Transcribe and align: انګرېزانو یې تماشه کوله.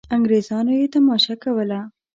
انګرېزانو 0.15 0.71
یې 0.79 0.87
تماشه 0.95 1.35
کوله. 1.43 1.79